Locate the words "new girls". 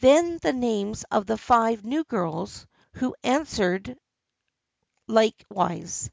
1.84-2.66